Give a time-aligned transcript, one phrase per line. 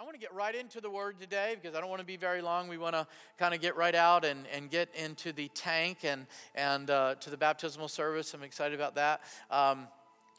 [0.00, 2.16] I want to get right into the word today because I don't want to be
[2.16, 2.68] very long.
[2.68, 3.06] We want to
[3.36, 7.28] kind of get right out and, and get into the tank and, and uh, to
[7.28, 8.32] the baptismal service.
[8.32, 9.20] I'm excited about that.
[9.50, 9.88] Um,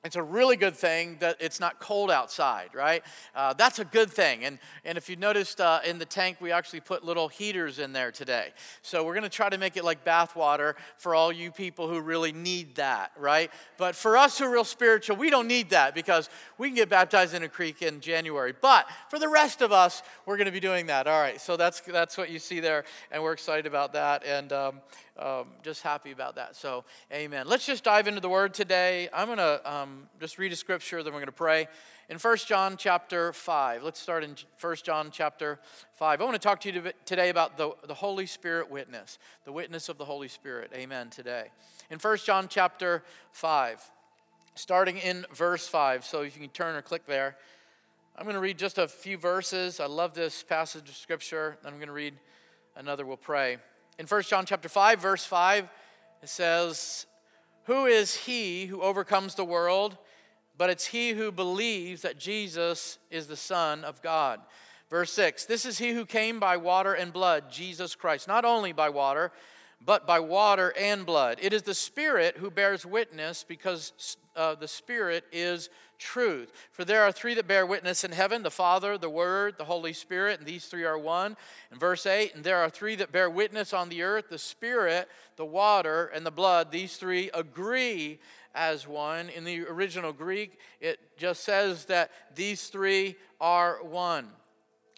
[0.03, 3.03] it's a really good thing that it's not cold outside, right?
[3.35, 4.43] Uh, that's a good thing.
[4.43, 7.94] And, and if you noticed uh, in the tank, we actually put little heaters in
[7.94, 8.47] there today.
[8.81, 11.87] So we're going to try to make it like bath water for all you people
[11.87, 13.51] who really need that, right?
[13.77, 16.90] But for us who are real spiritual, we don't need that because we can get
[16.90, 18.55] baptized in a creek in January.
[18.59, 21.05] But for the rest of us, we're going to be doing that.
[21.05, 24.26] All right, so that's, that's what you see there, and we're excited about that.
[24.26, 24.81] And um,
[25.18, 26.56] um, just happy about that.
[26.56, 27.48] So, amen.
[27.48, 29.10] Let's just dive into the word today.
[29.14, 31.68] I'm going to um, just read a scripture, then we're going to pray.
[32.10, 35.60] In 1 John chapter 5, let's start in 1 John chapter
[35.96, 36.20] 5.
[36.20, 39.90] I want to talk to you today about the, the Holy Spirit witness, the witness
[39.90, 40.72] of the Holy Spirit.
[40.74, 41.10] Amen.
[41.10, 41.48] Today.
[41.90, 43.04] In 1 John chapter
[43.34, 43.82] 5,
[44.56, 46.06] starting in verse 5.
[46.06, 47.38] So, if you can turn or click there.
[48.18, 49.80] I'm going to read just a few verses.
[49.80, 51.58] I love this passage of scripture.
[51.66, 52.14] I'm going to read
[52.76, 53.06] another.
[53.06, 53.58] We'll pray.
[53.97, 55.70] In 1 John chapter 5 verse 5
[56.22, 57.06] it says,
[57.66, 59.97] "Who is he who overcomes the world?
[60.58, 64.42] But it's he who believes that Jesus is the son of God."
[64.89, 68.72] Verse 6, "This is he who came by water and blood, Jesus Christ, not only
[68.72, 69.31] by water,
[69.80, 71.39] but by water and blood.
[71.42, 76.52] It is the Spirit who bears witness because uh, the Spirit is truth.
[76.72, 79.94] For there are three that bear witness in heaven the Father, the Word, the Holy
[79.94, 81.38] Spirit, and these three are one.
[81.72, 85.08] In verse 8, and there are three that bear witness on the earth the Spirit,
[85.36, 86.72] the water, and the blood.
[86.72, 88.20] These three agree
[88.56, 89.30] as one.
[89.30, 94.28] In the original Greek, it just says that these three are one.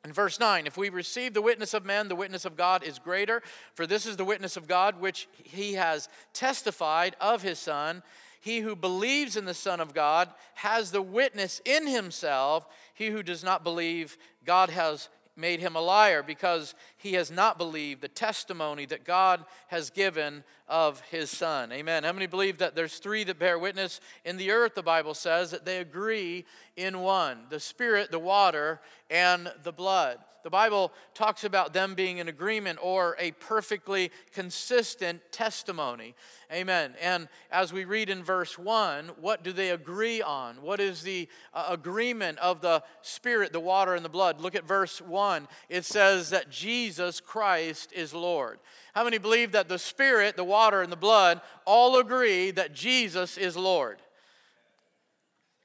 [0.06, 3.00] In verse 9, if we receive the witness of men, the witness of God is
[3.00, 3.42] greater,
[3.74, 8.04] for this is the witness of God which he has testified of his Son.
[8.44, 12.68] He who believes in the Son of God has the witness in himself.
[12.94, 17.58] He who does not believe, God has made him a liar because he has not
[17.58, 21.72] believed the testimony that God has given of his son.
[21.72, 22.04] Amen.
[22.04, 24.76] How many believe that there's three that bear witness in the earth?
[24.76, 26.44] The Bible says that they agree
[26.76, 30.18] in one the spirit, the water, and the blood.
[30.44, 36.16] The Bible talks about them being in agreement or a perfectly consistent testimony.
[36.52, 36.96] Amen.
[37.02, 40.62] And as we read in verse 1, what do they agree on?
[40.62, 44.42] What is the uh, agreement of the Spirit, the water, and the blood?
[44.42, 45.48] Look at verse 1.
[45.70, 48.60] It says that Jesus Christ is Lord.
[48.94, 53.38] How many believe that the Spirit, the water, and the blood all agree that Jesus
[53.38, 54.03] is Lord?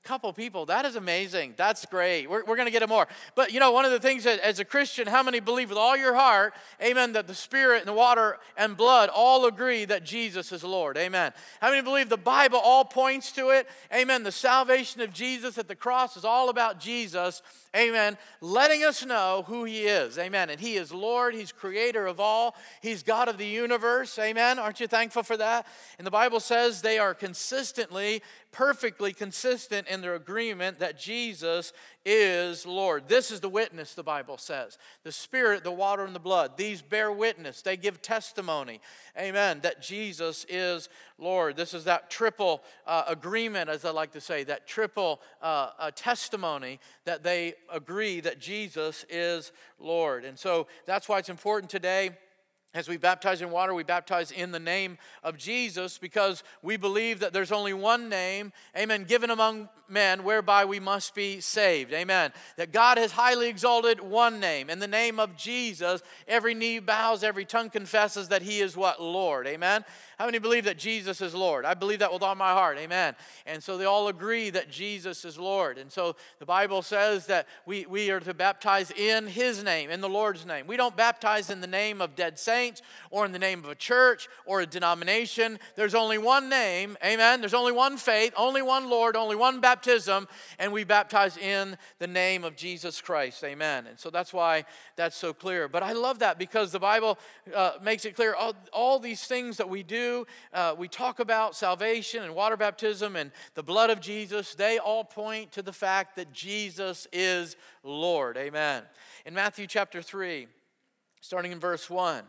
[0.04, 0.66] Couple people.
[0.66, 1.54] That is amazing.
[1.56, 2.30] That's great.
[2.30, 3.06] We're, we're going to get it more.
[3.34, 5.78] But you know, one of the things that as a Christian, how many believe with
[5.78, 10.04] all your heart, amen, that the Spirit and the water and blood all agree that
[10.04, 10.96] Jesus is Lord?
[10.96, 11.32] Amen.
[11.60, 13.68] How many believe the Bible all points to it?
[13.92, 14.22] Amen.
[14.22, 17.42] The salvation of Jesus at the cross is all about Jesus
[17.76, 20.50] amen, letting us know who He is, amen.
[20.50, 24.58] And He is Lord, He's creator of all, He's God of the universe, amen.
[24.58, 25.66] Aren't you thankful for that?
[25.98, 31.72] And the Bible says they are consistently, perfectly consistent in their agreement that Jesus
[32.04, 33.08] is Lord.
[33.08, 34.78] This is the witness, the Bible says.
[35.04, 36.56] The Spirit, the water, and the blood.
[36.56, 37.62] These bear witness.
[37.62, 38.80] They give testimony.
[39.18, 39.60] Amen.
[39.62, 40.88] That Jesus is
[41.18, 41.56] Lord.
[41.56, 45.90] This is that triple uh, agreement, as I like to say, that triple uh, uh,
[45.94, 50.24] testimony that they agree that Jesus is Lord.
[50.24, 52.10] And so that's why it's important today
[52.78, 57.18] as we baptize in water, we baptize in the name of Jesus because we believe
[57.18, 62.32] that there's only one name, amen, given among men whereby we must be saved, amen.
[62.56, 64.70] That God has highly exalted one name.
[64.70, 69.02] In the name of Jesus, every knee bows, every tongue confesses that He is what?
[69.02, 69.84] Lord, amen.
[70.18, 71.64] How many believe that Jesus is Lord?
[71.64, 72.76] I believe that with all my heart.
[72.76, 73.14] Amen.
[73.46, 75.78] And so they all agree that Jesus is Lord.
[75.78, 80.00] And so the Bible says that we, we are to baptize in His name, in
[80.00, 80.66] the Lord's name.
[80.66, 83.76] We don't baptize in the name of dead saints or in the name of a
[83.76, 85.56] church or a denomination.
[85.76, 86.96] There's only one name.
[87.04, 87.38] Amen.
[87.38, 90.26] There's only one faith, only one Lord, only one baptism.
[90.58, 93.44] And we baptize in the name of Jesus Christ.
[93.44, 93.86] Amen.
[93.86, 94.64] And so that's why
[94.96, 95.68] that's so clear.
[95.68, 97.20] But I love that because the Bible
[97.54, 100.07] uh, makes it clear all, all these things that we do
[100.52, 105.04] uh, we talk about salvation and water baptism and the blood of Jesus, they all
[105.04, 108.36] point to the fact that Jesus is Lord.
[108.36, 108.82] Amen.
[109.26, 110.46] In Matthew chapter 3,
[111.20, 112.24] starting in verse 1,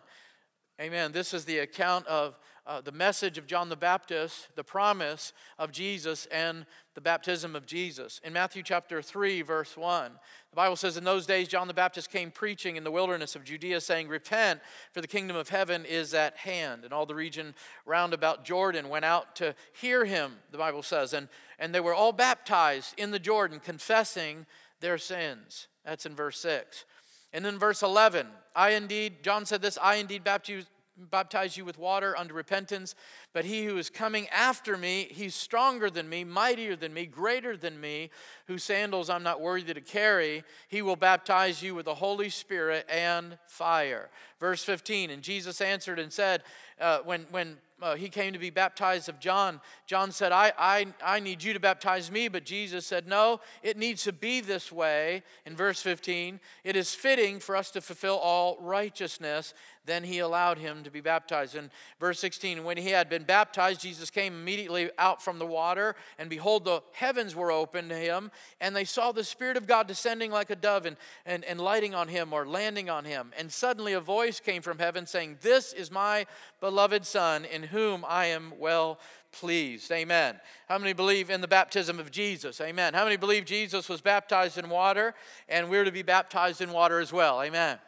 [0.81, 2.38] amen, this is the account of
[2.69, 7.66] uh, the message of John the Baptist, the promise of Jesus, and the baptism of
[7.66, 8.21] Jesus.
[8.24, 10.12] In Matthew chapter 3, verse 1,
[10.51, 13.44] the Bible says, In those days, John the Baptist came preaching in the wilderness of
[13.44, 14.60] Judea, saying, Repent,
[14.92, 16.86] for the kingdom of heaven is at hand.
[16.86, 17.56] And all the region
[17.88, 21.13] round about Jordan went out to hear him, the Bible says.
[21.13, 21.27] And,
[21.57, 24.45] and they were all baptized in the Jordan, confessing
[24.80, 25.69] their sins.
[25.83, 26.86] That's in verse 6.
[27.33, 30.65] And then verse 11, I indeed, John said this, I indeed baptize,
[31.12, 32.96] baptize you with water unto repentance,
[33.34, 37.56] but he who is coming after me, he's stronger than me, mightier than me, greater
[37.56, 38.10] than me,
[38.48, 40.44] whose sandals I'm not worthy to carry.
[40.68, 44.10] He will baptize you with the Holy Spirit and fire.
[44.40, 46.44] Verse 15, and Jesus answered and said,
[46.80, 50.86] uh, when, when uh, he came to be baptized of John, John said, I, I,
[51.04, 52.28] I need you to baptize me.
[52.28, 55.24] But Jesus said, No, it needs to be this way.
[55.48, 59.54] In verse 15, it is fitting for us to fulfill all righteousness.
[59.90, 61.56] Then he allowed him to be baptized.
[61.56, 65.96] In verse 16, when he had been baptized, Jesus came immediately out from the water,
[66.20, 68.30] and behold, the heavens were opened to him,
[68.62, 71.96] and they saw the Spirit of God descending like a dove and, and, and lighting
[71.96, 73.32] on him or landing on him.
[73.36, 76.28] And suddenly a voice came from heaven saying, This is my
[76.60, 79.00] beloved Son, in whom I am well
[79.31, 79.92] pleased.
[79.92, 80.39] Amen.
[80.68, 82.60] How many believe in the baptism of Jesus?
[82.62, 82.94] Amen.
[82.94, 85.13] How many believe Jesus was baptized in water
[85.48, 87.42] and we're to be baptized in water as well?
[87.42, 87.80] Amen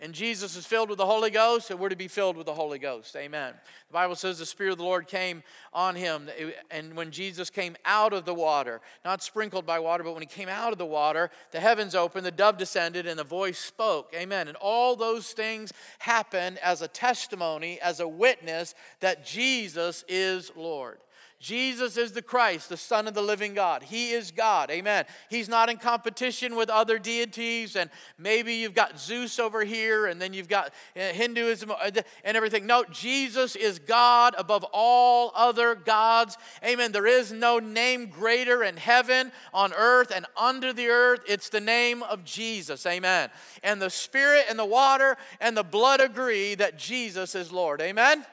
[0.00, 2.54] and Jesus is filled with the Holy Ghost, and we're to be filled with the
[2.54, 3.16] Holy Ghost.
[3.16, 3.52] Amen.
[3.88, 5.42] The Bible says the Spirit of the Lord came
[5.72, 6.28] on him,
[6.70, 10.26] and when Jesus came out of the water, not sprinkled by water, but when he
[10.26, 14.12] came out of the water, the heavens opened, the dove descended, and the voice spoke.
[14.14, 14.46] Amen.
[14.46, 20.98] And all those things happen as a testimony, as a witness that Jesus is Lord.
[21.40, 23.84] Jesus is the Christ, the Son of the living God.
[23.84, 24.72] He is God.
[24.72, 25.04] Amen.
[25.30, 30.20] He's not in competition with other deities, and maybe you've got Zeus over here, and
[30.20, 31.90] then you've got uh, Hinduism uh,
[32.24, 32.66] and everything.
[32.66, 36.36] No, Jesus is God above all other gods.
[36.64, 36.90] Amen.
[36.90, 41.20] There is no name greater in heaven, on earth, and under the earth.
[41.28, 42.84] It's the name of Jesus.
[42.84, 43.30] Amen.
[43.62, 47.80] And the Spirit and the water and the blood agree that Jesus is Lord.
[47.80, 48.26] Amen.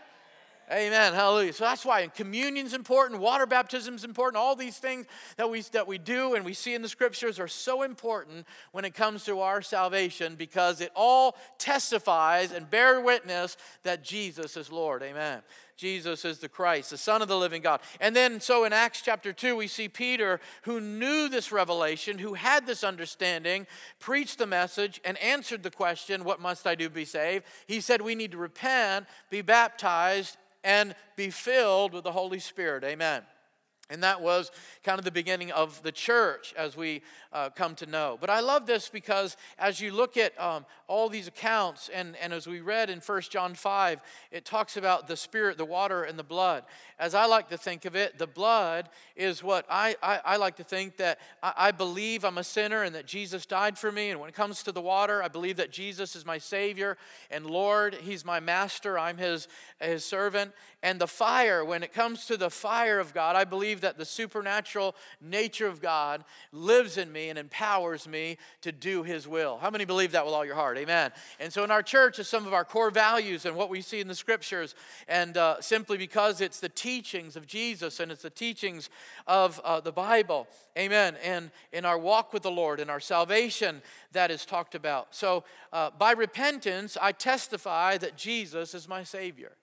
[0.71, 1.13] Amen.
[1.13, 1.53] Hallelujah.
[1.53, 4.41] So that's why communion's important, water baptism's is important.
[4.41, 5.05] All these things
[5.37, 8.83] that we that we do and we see in the scriptures are so important when
[8.83, 14.71] it comes to our salvation because it all testifies and bear witness that Jesus is
[14.71, 15.03] Lord.
[15.03, 15.41] Amen.
[15.77, 17.81] Jesus is the Christ, the Son of the living God.
[17.99, 22.33] And then, so in Acts chapter 2, we see Peter, who knew this revelation, who
[22.33, 23.67] had this understanding,
[23.99, 27.43] preached the message and answered the question, What must I do to be saved?
[27.67, 32.83] He said, We need to repent, be baptized, and be filled with the Holy Spirit.
[32.83, 33.21] Amen.
[33.91, 34.49] And that was
[34.83, 38.17] kind of the beginning of the church as we uh, come to know.
[38.19, 42.33] But I love this because as you look at um, all these accounts, and, and
[42.33, 44.01] as we read in 1 John 5,
[44.31, 46.63] it talks about the spirit, the water, and the blood.
[46.97, 50.55] As I like to think of it, the blood is what I, I, I like
[50.55, 54.09] to think that I, I believe I'm a sinner and that Jesus died for me.
[54.09, 56.97] And when it comes to the water, I believe that Jesus is my Savior
[57.29, 57.95] and Lord.
[57.95, 59.47] He's my master, I'm His,
[59.79, 60.53] his servant.
[60.81, 64.05] And the fire, when it comes to the fire of God, I believe that the
[64.05, 69.57] supernatural nature of God lives in me and empowers me to do His will.
[69.57, 70.77] How many believe that with all your heart?
[70.77, 71.11] Amen.
[71.39, 73.99] And so in our church is some of our core values and what we see
[73.99, 74.75] in the scriptures.
[75.07, 78.89] And uh, simply because it's the teachings of Jesus and it's the teachings
[79.27, 80.47] of uh, the Bible.
[80.77, 81.15] Amen.
[81.23, 83.81] And in our walk with the Lord and our salvation
[84.11, 85.15] that is talked about.
[85.15, 89.53] So uh, by repentance, I testify that Jesus is my Savior.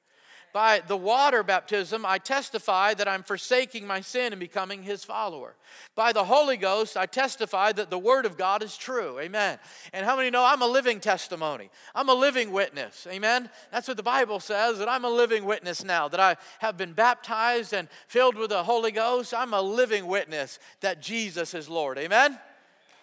[0.52, 5.54] By the water baptism, I testify that I'm forsaking my sin and becoming his follower.
[5.94, 9.18] By the Holy Ghost, I testify that the word of God is true.
[9.18, 9.58] Amen.
[9.94, 11.70] And how many know I'm a living testimony?
[11.94, 13.06] I'm a living witness.
[13.10, 13.48] Amen.
[13.70, 16.92] That's what the Bible says, that I'm a living witness now, that I have been
[16.92, 19.32] baptized and filled with the Holy Ghost.
[19.32, 21.96] I'm a living witness that Jesus is Lord.
[21.96, 22.38] Amen.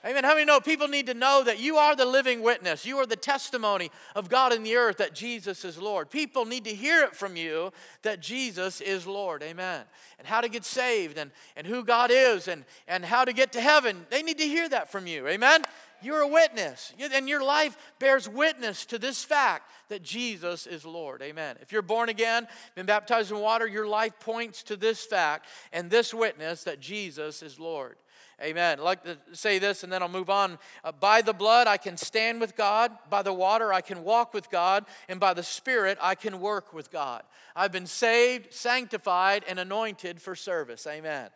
[0.06, 0.24] Amen.
[0.24, 2.86] How many know people need to know that you are the living witness?
[2.86, 6.10] You are the testimony of God in the earth that Jesus is Lord.
[6.10, 9.44] People need to hear it from you that Jesus is Lord.
[9.44, 9.84] Amen.
[10.18, 13.52] And how to get saved and, and who God is and, and how to get
[13.54, 14.06] to heaven.
[14.10, 15.28] They need to hear that from you.
[15.28, 15.64] Amen.
[16.02, 21.22] You're a witness, and your life bears witness to this fact that Jesus is Lord.
[21.22, 21.58] Amen.
[21.62, 25.90] If you're born again, been baptized in water, your life points to this fact and
[25.90, 27.98] this witness that Jesus is Lord.
[28.42, 28.80] Amen.
[28.80, 30.58] I'd like to say this and then I'll move on.
[30.84, 32.92] Uh, by the blood, I can stand with God.
[33.10, 34.86] By the water, I can walk with God.
[35.10, 37.24] And by the Spirit, I can work with God.
[37.56, 40.88] I've been saved, sanctified, and anointed for service.
[40.88, 41.30] Amen.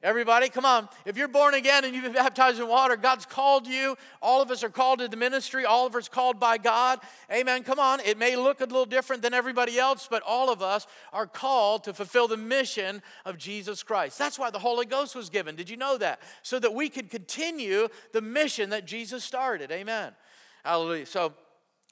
[0.00, 0.88] Everybody, come on.
[1.04, 3.96] If you're born again and you've been baptized in water, God's called you.
[4.22, 5.64] All of us are called to the ministry.
[5.64, 7.00] All of us called by God.
[7.32, 7.64] Amen.
[7.64, 7.98] Come on.
[8.00, 11.82] It may look a little different than everybody else, but all of us are called
[11.84, 14.18] to fulfill the mission of Jesus Christ.
[14.18, 15.56] That's why the Holy Ghost was given.
[15.56, 16.20] Did you know that?
[16.42, 19.72] So that we could continue the mission that Jesus started.
[19.72, 20.12] Amen.
[20.64, 21.06] Hallelujah.
[21.06, 21.32] So,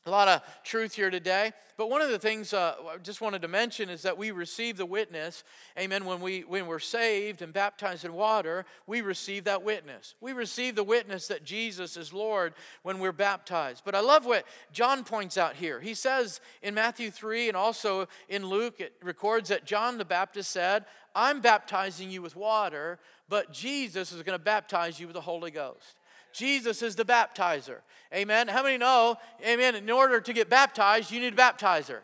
[0.07, 1.53] a lot of truth here today.
[1.77, 4.77] But one of the things uh, I just wanted to mention is that we receive
[4.77, 5.43] the witness.
[5.77, 6.05] Amen.
[6.05, 10.15] When, we, when we're saved and baptized in water, we receive that witness.
[10.21, 13.83] We receive the witness that Jesus is Lord when we're baptized.
[13.85, 15.81] But I love what John points out here.
[15.81, 20.53] He says in Matthew 3 and also in Luke, it records that John the Baptist
[20.53, 20.85] said,
[21.17, 25.51] I'm baptizing you with water, but Jesus is going to baptize you with the Holy
[25.51, 25.97] Ghost.
[26.37, 27.79] Jesus is the baptizer.
[28.15, 28.47] Amen.
[28.47, 32.01] How many know, amen, in order to get baptized, you need a baptizer?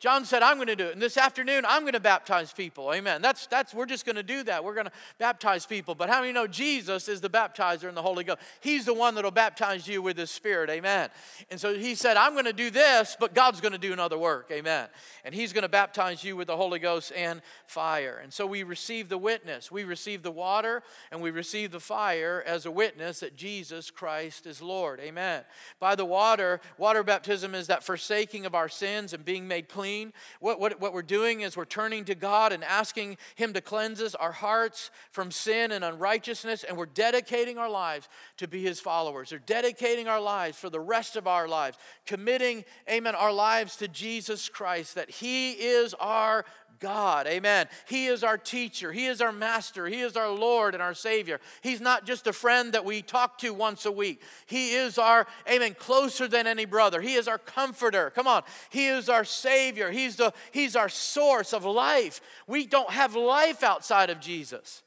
[0.00, 0.94] John said, I'm going to do it.
[0.94, 2.90] And this afternoon, I'm going to baptize people.
[2.94, 3.20] Amen.
[3.20, 4.64] That's, that's, we're just going to do that.
[4.64, 5.94] We're going to baptize people.
[5.94, 8.38] But how many know Jesus is the baptizer in the Holy Ghost?
[8.60, 10.70] He's the one that'll baptize you with His Spirit.
[10.70, 11.10] Amen.
[11.50, 14.16] And so he said, I'm going to do this, but God's going to do another
[14.16, 14.48] work.
[14.50, 14.88] Amen.
[15.22, 18.20] And He's going to baptize you with the Holy Ghost and fire.
[18.22, 19.70] And so we receive the witness.
[19.70, 24.46] We receive the water and we receive the fire as a witness that Jesus Christ
[24.46, 24.98] is Lord.
[25.00, 25.42] Amen.
[25.78, 29.89] By the water, water baptism is that forsaking of our sins and being made clean
[29.90, 30.12] clean.
[30.38, 34.00] What, what, what we're doing is we're turning to God and asking Him to cleanse
[34.00, 38.78] us, our hearts from sin and unrighteousness, and we're dedicating our lives to be His
[38.78, 39.32] followers.
[39.32, 43.88] We're dedicating our lives for the rest of our lives, committing, amen, our lives to
[43.88, 46.44] Jesus Christ, that He is our
[46.80, 47.26] God.
[47.26, 47.68] Amen.
[47.86, 48.90] He is our teacher.
[48.90, 49.86] He is our master.
[49.86, 51.38] He is our Lord and our Savior.
[51.60, 54.22] He's not just a friend that we talk to once a week.
[54.46, 57.00] He is our, amen, closer than any brother.
[57.00, 58.10] He is our comforter.
[58.10, 58.42] Come on.
[58.70, 59.90] He is our Savior.
[59.90, 62.20] He's, the, he's our source of life.
[62.46, 64.82] We don't have life outside of Jesus.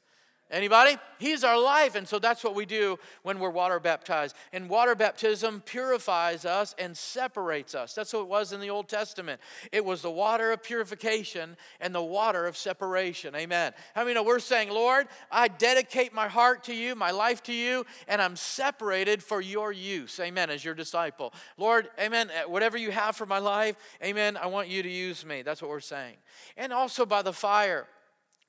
[0.50, 0.98] Anybody?
[1.18, 1.94] He's our life.
[1.94, 4.36] And so that's what we do when we're water baptized.
[4.52, 7.94] And water baptism purifies us and separates us.
[7.94, 9.40] That's what it was in the Old Testament.
[9.72, 13.34] It was the water of purification and the water of separation.
[13.34, 13.72] Amen.
[13.94, 17.54] How I mean, we're saying, Lord, I dedicate my heart to you, my life to
[17.54, 20.20] you, and I'm separated for your use.
[20.20, 20.50] Amen.
[20.50, 21.32] As your disciple.
[21.56, 22.30] Lord, amen.
[22.30, 24.36] Eh, whatever you have for my life, amen.
[24.36, 25.40] I want you to use me.
[25.40, 26.16] That's what we're saying.
[26.58, 27.86] And also by the fire.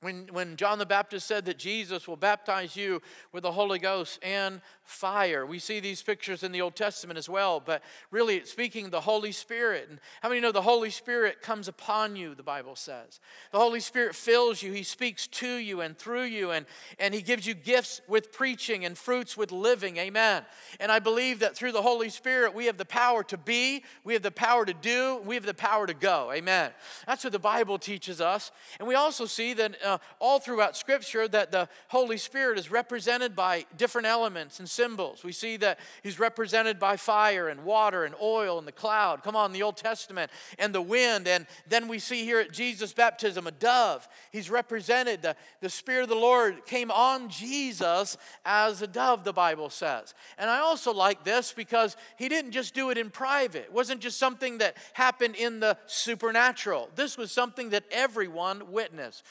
[0.02, 3.00] When, when John the Baptist said that Jesus will baptize you
[3.32, 5.44] with the Holy Ghost and fire.
[5.46, 9.00] We see these pictures in the Old Testament as well, but really it's speaking the
[9.00, 9.88] Holy Spirit.
[9.88, 13.20] And how many know the Holy Spirit comes upon you, the Bible says?
[13.52, 16.66] The Holy Spirit fills you, He speaks to you and through you, and,
[16.98, 19.96] and He gives you gifts with preaching and fruits with living.
[19.96, 20.44] Amen.
[20.78, 24.12] And I believe that through the Holy Spirit, we have the power to be, we
[24.12, 26.30] have the power to do, we have the power to go.
[26.32, 26.70] Amen.
[27.06, 28.52] That's what the Bible teaches us.
[28.78, 33.36] And we also see that uh, all throughout Scripture that the Holy Spirit is represented
[33.36, 35.24] by different elements and symbols.
[35.24, 39.22] We see that he's represented by fire and water and oil and the cloud.
[39.22, 41.28] Come on, the Old Testament and the wind.
[41.28, 44.08] And then we see here at Jesus' baptism a dove.
[44.32, 45.22] He's represented.
[45.22, 50.14] The, the Spirit of the Lord came on Jesus as a dove, the Bible says.
[50.38, 54.00] And I also like this because he didn't just do it in private, it wasn't
[54.00, 56.90] just something that happened in the supernatural.
[56.96, 59.22] This was something that everyone witnessed.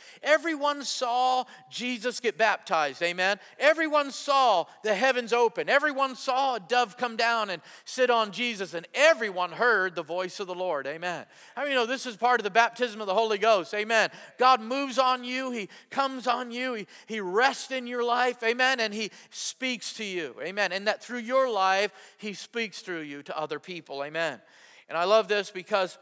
[0.46, 3.02] Everyone saw Jesus get baptized.
[3.02, 3.40] Amen.
[3.58, 5.70] Everyone saw the heavens open.
[5.70, 10.40] Everyone saw a dove come down and sit on Jesus, and everyone heard the voice
[10.40, 10.86] of the Lord.
[10.86, 11.26] Amen.
[11.56, 13.74] How I mean, you know this is part of the baptism of the Holy Ghost?
[13.74, 14.12] Amen.
[14.38, 18.44] God moves on you, He comes on you, He, he rests in your life.
[18.44, 18.80] Amen.
[18.80, 20.36] And He speaks to you.
[20.44, 20.72] Amen.
[20.72, 24.04] And that through your life, He speaks through you to other people.
[24.04, 24.40] Amen.
[24.90, 25.98] And I love this because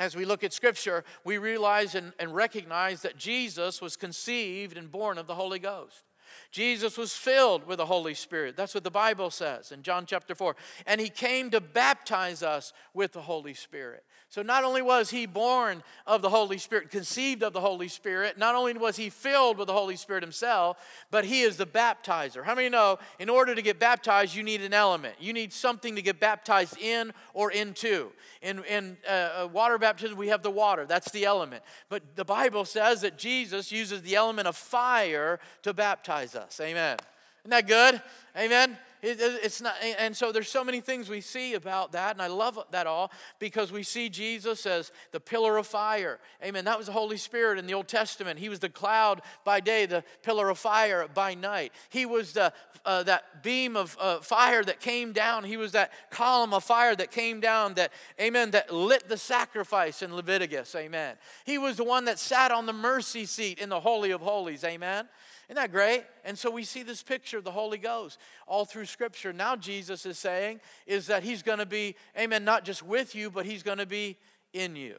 [0.00, 4.90] as we look at Scripture, we realize and, and, recognize that Jesus was conceived and
[4.90, 6.02] born of the Holy Ghost.
[6.50, 8.56] Jesus was filled with the Holy Spirit.
[8.56, 10.56] That's what the Bible says in John chapter 4.
[10.86, 14.04] And he came to baptize us with the Holy Spirit.
[14.34, 18.36] So not only was he born of the Holy Spirit, conceived of the Holy Spirit,
[18.36, 20.76] not only was he filled with the Holy Spirit himself,
[21.12, 22.42] but he is the baptizer.
[22.42, 25.14] How many know in order to get baptized, you need an element?
[25.20, 28.10] You need something to get baptized in or into.
[28.42, 31.62] In, in uh, uh water baptism, we have the water, that's the element.
[31.88, 36.58] But the Bible says that Jesus uses the element of fire to baptize us.
[36.60, 36.96] Amen.
[37.44, 38.00] Isn't that good?
[38.38, 38.78] Amen.
[39.02, 42.28] It, it's not, and so there's so many things we see about that, and I
[42.28, 46.20] love that all because we see Jesus as the pillar of fire.
[46.42, 46.64] Amen.
[46.64, 48.38] That was the Holy Spirit in the Old Testament.
[48.38, 51.72] He was the cloud by day, the pillar of fire by night.
[51.90, 52.50] He was the
[52.86, 55.44] uh, that beam of uh, fire that came down.
[55.44, 57.74] He was that column of fire that came down.
[57.74, 58.52] That Amen.
[58.52, 60.74] That lit the sacrifice in Leviticus.
[60.74, 61.16] Amen.
[61.44, 64.64] He was the one that sat on the mercy seat in the Holy of Holies.
[64.64, 65.08] Amen.
[65.48, 66.04] Isn't that great?
[66.24, 69.32] And so we see this picture of the Holy Ghost all through Scripture.
[69.32, 73.30] Now, Jesus is saying is that He's going to be, amen, not just with you,
[73.30, 74.16] but He's going to be
[74.52, 74.96] in you.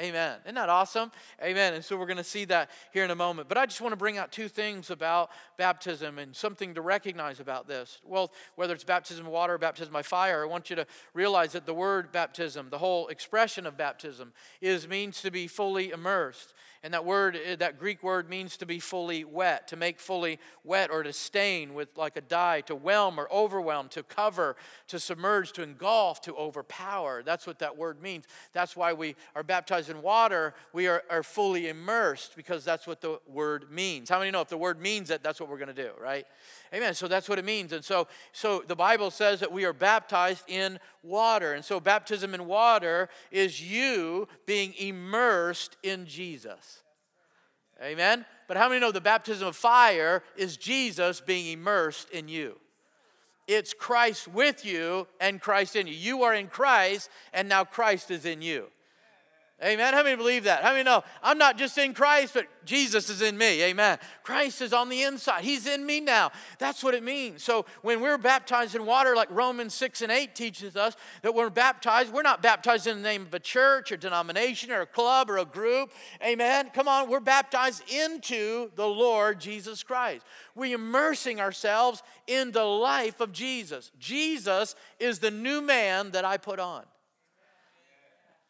[0.00, 0.38] Amen.
[0.44, 1.12] Isn't that awesome?
[1.42, 1.74] Amen.
[1.74, 3.48] And so we're going to see that here in a moment.
[3.48, 7.38] But I just want to bring out two things about baptism and something to recognize
[7.38, 8.00] about this.
[8.02, 11.52] Well, whether it's baptism of water or baptism by fire, I want you to realize
[11.52, 14.32] that the word baptism, the whole expression of baptism,
[14.62, 16.54] is means to be fully immersed.
[16.82, 20.38] And that word, eh, that Greek word means to be fully wet, to make fully
[20.64, 24.56] wet or to stain with like a dye, to whelm or overwhelm, to cover,
[24.88, 27.22] to submerge, to engulf, to overpower.
[27.22, 28.24] That's what that word means.
[28.52, 30.54] That's why we are baptized in water.
[30.72, 34.08] We are, are fully immersed because that's what the word means.
[34.08, 36.26] How many know if the word means it, that's what we're going to do, right?
[36.72, 36.94] Amen.
[36.94, 37.72] So that's what it means.
[37.72, 41.54] And so, so the Bible says that we are baptized in water.
[41.54, 46.82] And so baptism in water is you being immersed in Jesus.
[47.82, 48.26] Amen.
[48.46, 52.56] But how many know the baptism of fire is Jesus being immersed in you?
[53.46, 55.94] It's Christ with you and Christ in you.
[55.94, 58.66] You are in Christ, and now Christ is in you.
[59.62, 59.92] Amen.
[59.92, 60.62] How many believe that?
[60.62, 63.62] How many know I'm not just in Christ, but Jesus is in me?
[63.64, 63.98] Amen.
[64.22, 65.44] Christ is on the inside.
[65.44, 66.30] He's in me now.
[66.58, 67.42] That's what it means.
[67.42, 71.50] So when we're baptized in water, like Romans 6 and 8 teaches us, that we're
[71.50, 75.28] baptized, we're not baptized in the name of a church or denomination or a club
[75.28, 75.92] or a group.
[76.24, 76.70] Amen.
[76.72, 80.24] Come on, we're baptized into the Lord Jesus Christ.
[80.54, 83.90] We're immersing ourselves in the life of Jesus.
[83.98, 86.84] Jesus is the new man that I put on.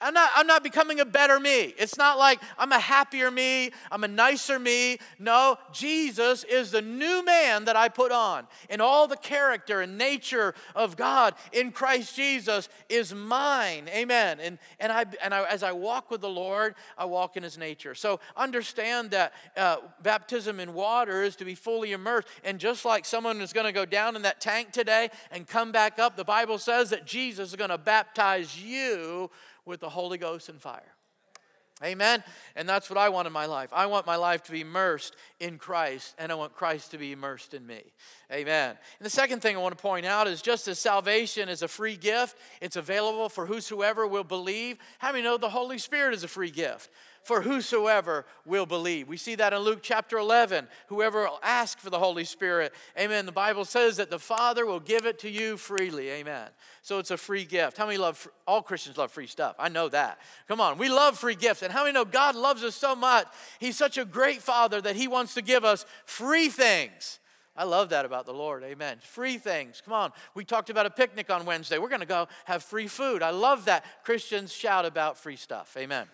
[0.01, 1.75] I'm not, I'm not becoming a better me.
[1.79, 4.99] It's not like I'm a happier me, I'm a nicer me.
[5.19, 8.47] No, Jesus is the new man that I put on.
[8.69, 13.89] And all the character and nature of God in Christ Jesus is mine.
[13.89, 14.41] Amen.
[14.41, 17.59] And, and, I, and I, as I walk with the Lord, I walk in his
[17.59, 17.95] nature.
[17.95, 22.29] So understand that uh, baptism in water is to be fully immersed.
[22.45, 25.73] And just like someone is going to go down in that tank today and come
[25.73, 29.31] back up, the Bible says that Jesus is going to baptize you
[29.71, 30.95] with the Holy Ghost and fire.
[31.83, 32.23] Amen.
[32.57, 33.71] And that's what I want in my life.
[33.73, 37.13] I want my life to be immersed in Christ, and I want Christ to be
[37.13, 37.81] immersed in me.
[38.31, 38.71] Amen.
[38.99, 41.69] And the second thing I want to point out is just as salvation is a
[41.69, 44.77] free gift, it's available for whosoever will believe.
[44.99, 46.91] How many know the Holy Spirit is a free gift?
[47.23, 49.09] For whosoever will believe.
[49.09, 50.67] We see that in Luke chapter 11.
[50.89, 53.27] Whoever will ask for the Holy Spirit, amen.
[53.27, 56.49] The Bible says that the Father will give it to you freely, amen.
[56.83, 57.77] So it's a free gift.
[57.77, 59.57] How many love, all Christians love free stuff?
[59.59, 60.19] I know that.
[60.49, 61.63] Come on, we love free gifts.
[61.63, 63.27] And how many know God loves us so much?
[63.59, 67.19] He's such a great Father that He wants to give us free things.
[67.57, 68.63] I love that about the Lord.
[68.63, 68.99] Amen.
[69.03, 69.83] Free things.
[69.85, 70.13] Come on.
[70.35, 71.79] We talked about a picnic on Wednesday.
[71.79, 73.23] We're going to go have free food.
[73.23, 73.85] I love that.
[74.05, 75.77] Christians shout about free stuff.
[75.77, 76.07] Amen.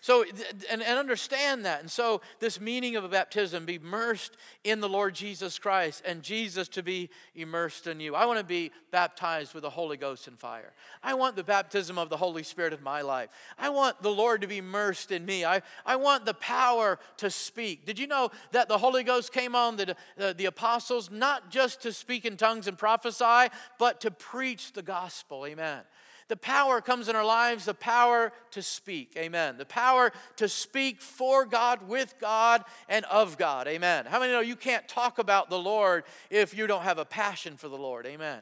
[0.00, 0.24] So,
[0.70, 1.80] and, and understand that.
[1.80, 6.22] And so, this meaning of a baptism, be immersed in the Lord Jesus Christ and
[6.22, 8.14] Jesus to be immersed in you.
[8.14, 10.72] I want to be baptized with the Holy Ghost and fire.
[11.02, 13.30] I want the baptism of the Holy Spirit of my life.
[13.58, 15.44] I want the Lord to be immersed in me.
[15.44, 17.86] I, I want the power to speak.
[17.86, 21.82] Did you know that the Holy Ghost came on the, the, the apostles not just
[21.82, 25.46] to speak in tongues and prophesy, but to preach the gospel?
[25.46, 25.82] Amen
[26.30, 29.14] the power comes in our lives the power to speak.
[29.18, 29.58] Amen.
[29.58, 33.66] The power to speak for God, with God, and of God.
[33.66, 34.06] Amen.
[34.06, 37.56] How many know you can't talk about the Lord if you don't have a passion
[37.56, 38.06] for the Lord?
[38.06, 38.38] Amen.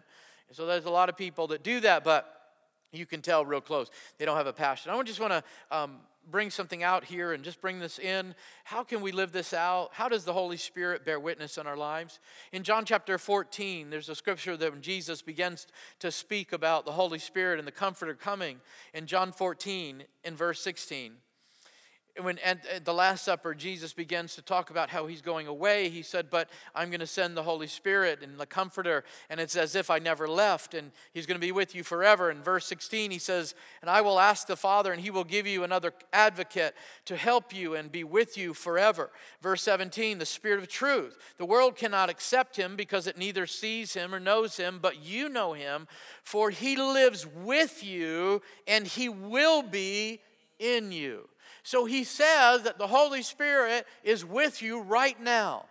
[0.52, 2.30] So there's a lot of people that do that, but
[2.92, 4.92] you can tell real close they don't have a passion.
[4.92, 5.96] I just want to um,
[6.30, 8.34] bring something out here and just bring this in.
[8.64, 9.90] How can we live this out?
[9.92, 12.20] How does the Holy Spirit bear witness in our lives?
[12.52, 15.66] In John chapter 14, there's a scripture that when Jesus begins
[16.00, 18.60] to speak about the Holy Spirit and the Comforter coming,
[18.94, 21.12] in John 14, in verse 16,
[22.20, 25.88] when at, at, the Last Supper, Jesus begins to talk about how he's going away,
[25.88, 29.56] he said, But I'm going to send the Holy Spirit and the Comforter, and it's
[29.56, 32.30] as if I never left, and he's going to be with you forever.
[32.30, 35.46] In verse 16, he says, And I will ask the Father, and he will give
[35.46, 36.74] you another advocate
[37.06, 39.10] to help you and be with you forever.
[39.40, 41.18] Verse 17, the Spirit of truth.
[41.38, 45.28] The world cannot accept him because it neither sees him or knows him, but you
[45.28, 45.86] know him,
[46.22, 50.20] for he lives with you, and he will be
[50.58, 51.28] in you.
[51.68, 55.66] So he says that the Holy Spirit is with you right now.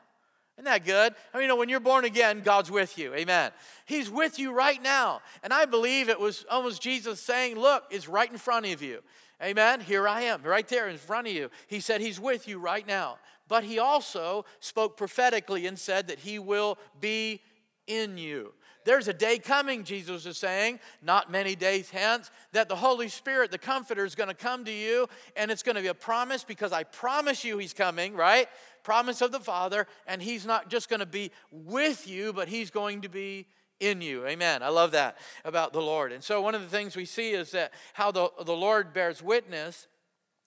[0.55, 1.15] Isn't that good?
[1.33, 3.15] I mean, you know, when you're born again, God's with you.
[3.15, 3.49] Amen.
[3.87, 5.21] He's with you right now.
[5.41, 8.99] And I believe it was almost Jesus saying, Look, it's right in front of you.
[9.41, 9.81] Amen.
[9.81, 11.49] Here I am, right there in front of you.
[11.65, 13.17] He said, He's with you right now.
[13.47, 17.41] But he also spoke prophetically and said that He will be
[17.87, 18.53] in you.
[18.87, 23.51] There's a day coming, Jesus is saying, not many days hence, that the Holy Spirit,
[23.51, 26.45] the Comforter, is going to come to you, and it's going to be a promise
[26.45, 28.47] because I promise you He's coming, right?
[28.83, 32.71] Promise of the Father, and He's not just going to be with you, but He's
[32.71, 33.47] going to be
[33.81, 34.25] in you.
[34.25, 34.63] Amen.
[34.63, 36.13] I love that about the Lord.
[36.13, 39.21] And so, one of the things we see is that how the, the Lord bears
[39.21, 39.87] witness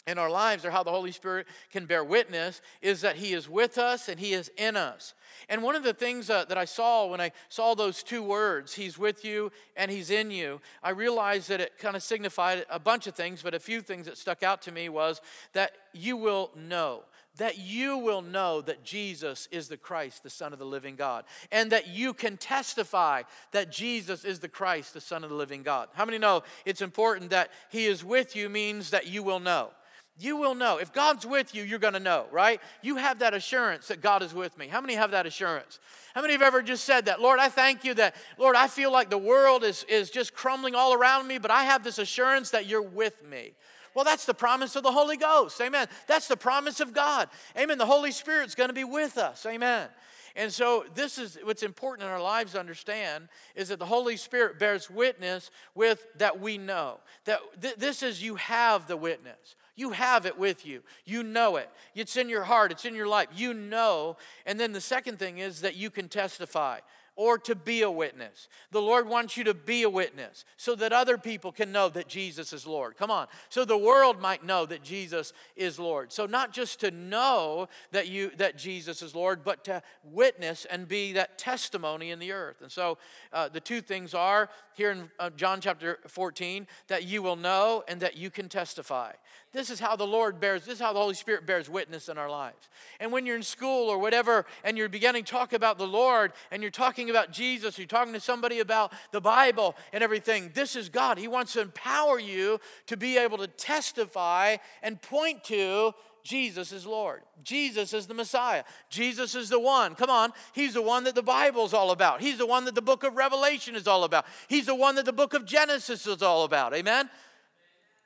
[0.06, 3.48] in our lives or how the Holy Spirit can bear witness is that He is
[3.48, 5.14] with us and He is in us.
[5.48, 8.74] And one of the things uh, that I saw when I saw those two words,
[8.74, 12.78] He's with you and He's in you, I realized that it kind of signified a
[12.78, 15.20] bunch of things, but a few things that stuck out to me was
[15.52, 17.02] that you will know
[17.40, 21.24] that you will know that Jesus is the Christ, the Son of the living God,
[21.50, 23.22] and that you can testify
[23.52, 25.88] that Jesus is the Christ, the Son of the living God.
[25.94, 29.70] How many know it's important that He is with you means that you will know?
[30.18, 30.76] You will know.
[30.76, 32.60] If God's with you, you're going to know, right?
[32.82, 34.68] You have that assurance that God is with me.
[34.68, 35.78] How many have that assurance?
[36.14, 37.22] How many have ever just said that?
[37.22, 40.74] Lord, I thank you that, Lord, I feel like the world is, is just crumbling
[40.74, 43.54] all around me, but I have this assurance that you're with me.
[43.94, 45.60] Well, that's the promise of the Holy Ghost.
[45.60, 45.88] Amen.
[46.06, 47.28] That's the promise of God.
[47.58, 47.78] Amen.
[47.78, 49.44] The Holy Spirit's going to be with us.
[49.46, 49.88] Amen.
[50.36, 54.16] And so, this is what's important in our lives to understand is that the Holy
[54.16, 57.00] Spirit bears witness with that we know.
[57.24, 59.56] That th- this is you have the witness.
[59.74, 60.82] You have it with you.
[61.04, 61.68] You know it.
[61.94, 63.28] It's in your heart, it's in your life.
[63.34, 64.18] You know.
[64.46, 66.78] And then the second thing is that you can testify
[67.20, 68.48] or to be a witness.
[68.70, 72.08] The Lord wants you to be a witness so that other people can know that
[72.08, 72.96] Jesus is Lord.
[72.96, 73.26] Come on.
[73.50, 76.12] So the world might know that Jesus is Lord.
[76.12, 80.88] So not just to know that you that Jesus is Lord, but to witness and
[80.88, 82.62] be that testimony in the earth.
[82.62, 82.96] And so
[83.34, 87.84] uh, the two things are here in uh, John chapter 14 that you will know
[87.86, 89.12] and that you can testify.
[89.52, 92.18] This is how the Lord bears, this is how the Holy Spirit bears witness in
[92.18, 92.68] our lives.
[93.00, 96.32] And when you're in school or whatever, and you're beginning to talk about the Lord,
[96.52, 100.76] and you're talking about Jesus, you're talking to somebody about the Bible and everything, this
[100.76, 101.18] is God.
[101.18, 106.86] He wants to empower you to be able to testify and point to Jesus is
[106.86, 107.22] Lord.
[107.42, 108.62] Jesus is the Messiah.
[108.88, 109.96] Jesus is the one.
[109.96, 110.32] Come on.
[110.52, 112.20] He's the one that the Bible's all about.
[112.20, 114.26] He's the one that the book of Revelation is all about.
[114.46, 116.74] He's the one that the book of Genesis is all about.
[116.74, 117.10] Amen?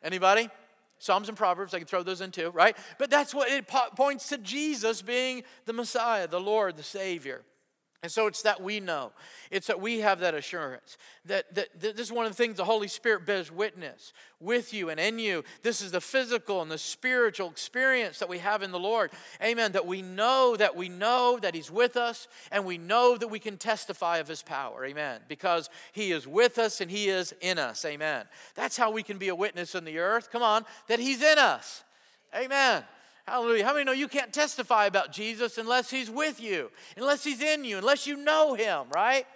[0.02, 0.48] Anybody?
[1.04, 2.74] Psalms and Proverbs, I can throw those in too, right?
[2.98, 7.42] But that's what it po- points to Jesus being the Messiah, the Lord, the Savior.
[8.04, 9.12] And so it's that we know.
[9.50, 10.98] It's that we have that assurance.
[11.24, 14.74] That, that, that, this is one of the things the Holy Spirit bears witness with
[14.74, 15.42] you and in you.
[15.62, 19.10] This is the physical and the spiritual experience that we have in the Lord.
[19.42, 19.72] Amen.
[19.72, 23.38] That we know that we know that He's with us and we know that we
[23.38, 24.84] can testify of His power.
[24.84, 25.22] Amen.
[25.26, 27.86] Because He is with us and He is in us.
[27.86, 28.26] Amen.
[28.54, 30.30] That's how we can be a witness in the earth.
[30.30, 31.84] Come on, that He's in us.
[32.36, 32.84] Amen.
[33.26, 33.64] Hallelujah.
[33.64, 37.64] How many know you can't testify about Jesus unless he's with you, unless he's in
[37.64, 39.26] you, unless you know him, right?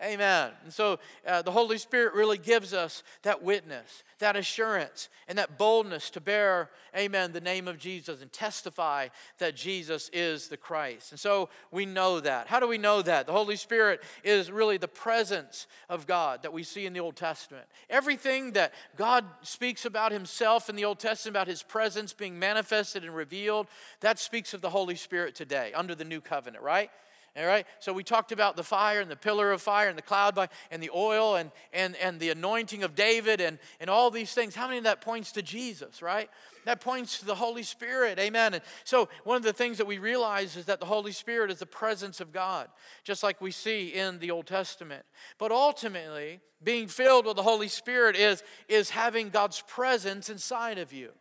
[0.00, 0.50] Amen.
[0.64, 5.58] And so uh, the Holy Spirit really gives us that witness, that assurance, and that
[5.58, 11.12] boldness to bear, amen, the name of Jesus and testify that Jesus is the Christ.
[11.12, 12.48] And so we know that.
[12.48, 13.26] How do we know that?
[13.26, 17.14] The Holy Spirit is really the presence of God that we see in the Old
[17.14, 17.66] Testament.
[17.88, 23.04] Everything that God speaks about Himself in the Old Testament, about His presence being manifested
[23.04, 23.68] and revealed,
[24.00, 26.90] that speaks of the Holy Spirit today under the new covenant, right?
[27.34, 27.66] All right?
[27.78, 30.48] So we talked about the fire and the pillar of fire and the cloud by,
[30.70, 34.54] and the oil and, and, and the anointing of David and, and all these things.
[34.54, 36.28] How many of that points to Jesus, right?
[36.66, 38.18] That points to the Holy Spirit.
[38.18, 38.52] Amen.
[38.52, 41.58] And so one of the things that we realize is that the Holy Spirit is
[41.58, 42.68] the presence of God,
[43.02, 45.04] just like we see in the Old Testament.
[45.38, 50.92] But ultimately, being filled with the Holy Spirit is, is having God's presence inside of
[50.92, 51.12] you.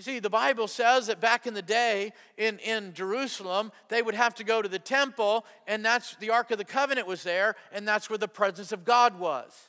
[0.00, 4.14] You see, the Bible says that back in the day in, in Jerusalem, they would
[4.14, 7.54] have to go to the temple, and that's the Ark of the Covenant was there,
[7.70, 9.68] and that's where the presence of God was.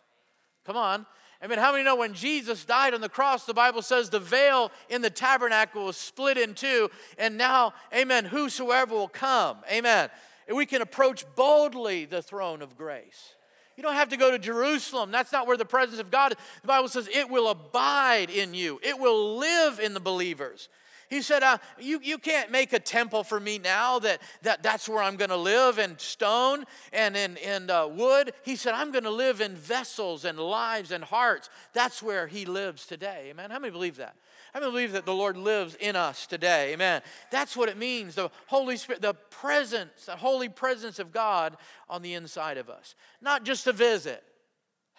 [0.66, 1.06] Come on.
[1.42, 4.22] I mean, how many know when Jesus died on the cross, the Bible says the
[4.22, 10.10] veil in the tabernacle was split in two, and now, amen, whosoever will come, amen.
[10.48, 13.36] And we can approach boldly the throne of grace.
[13.78, 15.12] You don't have to go to Jerusalem.
[15.12, 16.38] That's not where the presence of God is.
[16.62, 20.70] The Bible says it will abide in you, it will live in the believers.
[21.12, 24.88] He said, uh, you, you can't make a temple for me now that, that that's
[24.88, 28.32] where I'm going to live in stone and in, in uh, wood.
[28.46, 31.50] He said, I'm going to live in vessels and lives and hearts.
[31.74, 33.28] That's where He lives today.
[33.30, 33.52] Amen.
[33.52, 34.16] How many believe that?
[34.54, 36.74] I believe that the Lord lives in us today.
[36.74, 37.02] Amen.
[37.32, 38.16] That's what it means.
[38.16, 41.58] The Holy Spirit, the presence, the holy presence of God
[41.90, 42.96] on the inside of us.
[43.22, 44.24] Not just a visit.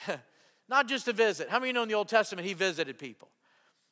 [0.68, 1.50] Not just a visit.
[1.50, 3.28] How many know in the Old Testament he visited people?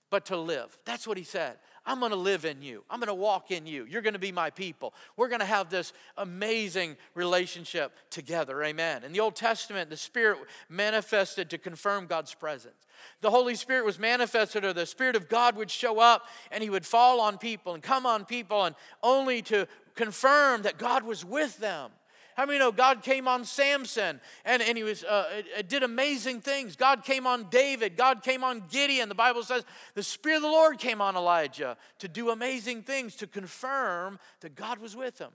[0.09, 0.77] But to live.
[0.85, 1.57] That's what he said.
[1.91, 2.85] I'm going to live in you.
[2.89, 3.85] I'm going to walk in you.
[3.85, 4.95] You're going to be my people.
[5.17, 8.63] We're going to have this amazing relationship together.
[8.63, 9.03] Amen.
[9.03, 12.87] In the Old Testament, the Spirit manifested to confirm God's presence.
[13.23, 16.71] The Holy Spirit was manifested, or the Spirit of God would show up and He
[16.71, 21.25] would fall on people and come on people, and only to confirm that God was
[21.25, 21.91] with them.
[22.37, 26.77] How many know God came on Samson and, and he was, uh, did amazing things?
[26.77, 27.97] God came on David.
[27.97, 29.09] God came on Gideon.
[29.09, 29.65] The Bible says
[29.95, 34.55] the Spirit of the Lord came on Elijah to do amazing things to confirm that
[34.55, 35.31] God was with him.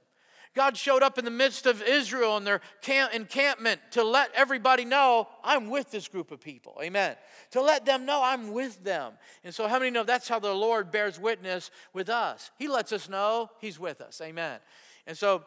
[0.56, 4.86] God showed up in the midst of Israel and their camp, encampment to let everybody
[4.86, 6.80] know, I'm with this group of people.
[6.82, 7.18] Amen.
[7.52, 9.14] To let them know I'm with them.
[9.44, 12.52] And so, how many know that's how the Lord bears witness with us?
[12.58, 14.22] He lets us know He's with us.
[14.22, 14.60] Amen.
[15.06, 15.44] And so,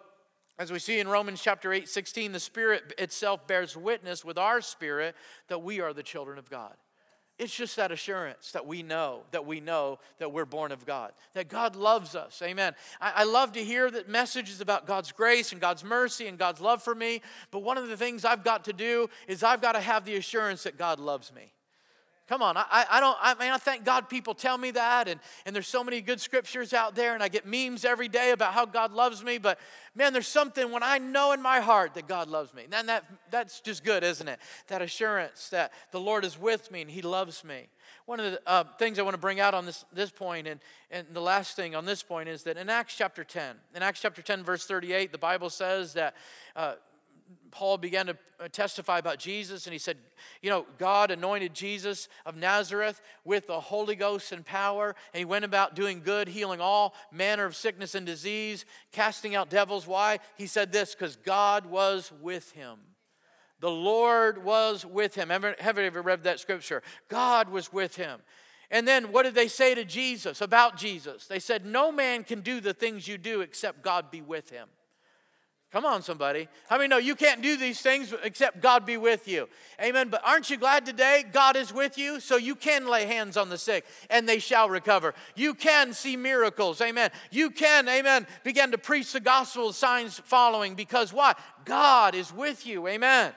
[0.59, 4.61] as we see in Romans chapter 8, 16, the Spirit itself bears witness with our
[4.61, 5.15] spirit
[5.49, 6.75] that we are the children of God.
[7.39, 11.13] It's just that assurance that we know, that we know that we're born of God,
[11.35, 12.43] that God loves us.
[12.43, 12.75] Amen.
[13.01, 16.61] I, I, love to hear that messages about God's grace and God's mercy and God's
[16.61, 19.73] love for me, but one of the things I've got to do is I've got
[19.73, 21.53] to have the assurance that God loves me.
[22.29, 25.19] Come on, I, I don't, I mean, I thank God people tell me that, and,
[25.47, 28.53] and there's so many good scriptures out there, and I get memes every day about
[28.53, 29.59] how God loves me, but
[29.95, 32.67] man, there's something when I know in my heart that God loves me.
[32.71, 34.39] And that, that's just good, isn't it?
[34.67, 37.69] That assurance that the Lord is with me and He loves me.
[38.05, 40.61] One of the uh, things I want to bring out on this, this point, and,
[40.91, 44.01] and the last thing on this point, is that in Acts chapter 10, in Acts
[44.01, 46.15] chapter 10, verse 38, the Bible says that
[46.55, 46.75] uh,
[47.51, 49.99] Paul began to uh, testify about Jesus, and he said,
[50.43, 55.25] You know, God anointed Jesus of Nazareth with the Holy Ghost and power, and he
[55.25, 59.87] went about doing good, healing all manner of sickness and disease, casting out devils.
[59.87, 60.19] Why?
[60.37, 62.79] He said this because God was with him.
[63.61, 65.31] The Lord was with him.
[65.31, 66.83] Have you ever read that scripture?
[67.09, 68.21] God was with him.
[68.71, 71.27] And then what did they say to Jesus about Jesus?
[71.27, 74.69] They said, No man can do the things you do except God be with him.
[75.71, 76.49] Come on, somebody.
[76.71, 79.51] How many know you can't do these things except God be with you?
[79.83, 80.09] Amen.
[80.09, 83.51] But aren't you glad today God is with you so you can lay hands on
[83.51, 85.15] the sick and they shall recover?
[85.37, 86.81] You can see miracles.
[86.81, 87.11] Amen.
[87.31, 91.39] You can, amen, begin to preach the gospel, signs following because what?
[91.67, 92.89] God is with you.
[92.89, 93.35] Amen.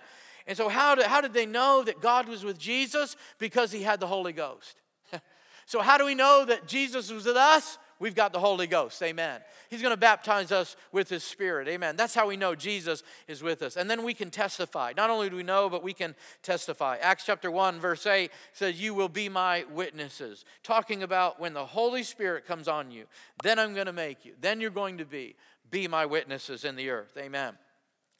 [0.47, 3.17] And so, how did, how did they know that God was with Jesus?
[3.39, 4.75] Because he had the Holy Ghost.
[5.65, 7.77] so, how do we know that Jesus was with us?
[8.01, 9.01] We've got the Holy Ghost.
[9.03, 9.41] Amen.
[9.69, 11.67] He's going to baptize us with His Spirit.
[11.67, 11.95] Amen.
[11.95, 13.77] That's how we know Jesus is with us.
[13.77, 14.93] And then we can testify.
[14.97, 16.97] Not only do we know, but we can testify.
[16.99, 20.45] Acts chapter 1, verse 8 says, You will be my witnesses.
[20.63, 23.05] Talking about when the Holy Spirit comes on you,
[23.43, 24.33] then I'm going to make you.
[24.41, 25.35] Then you're going to be.
[25.69, 27.15] Be my witnesses in the earth.
[27.19, 27.53] Amen.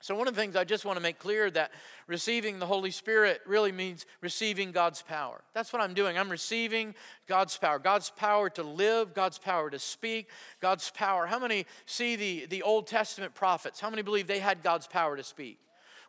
[0.01, 1.71] So, one of the things I just want to make clear that
[2.07, 5.41] receiving the Holy Spirit really means receiving God's power.
[5.53, 6.17] That's what I'm doing.
[6.17, 6.95] I'm receiving
[7.27, 7.77] God's power.
[7.77, 11.27] God's power to live, God's power to speak, God's power.
[11.27, 13.79] How many see the, the Old Testament prophets?
[13.79, 15.59] How many believe they had God's power to speak?